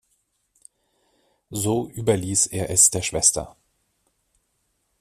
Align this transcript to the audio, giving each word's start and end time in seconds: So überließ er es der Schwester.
So 1.51 1.87
überließ 1.89 2.47
er 2.47 2.71
es 2.71 2.89
der 2.89 3.03
Schwester. 3.03 3.55